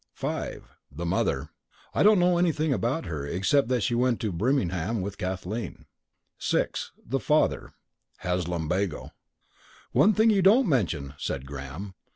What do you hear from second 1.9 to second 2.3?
Don't